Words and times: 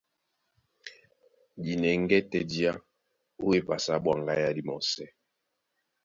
Di 1.63 1.71
nɛŋgɛ́ 1.81 2.21
tɛ́ 2.31 2.43
diá 2.49 2.71
ó 3.45 3.47
epasi 3.59 3.89
á 3.95 4.01
ɓwaŋgá 4.03 4.33
yá 4.41 4.49
dimɔsɛ́. 4.55 5.07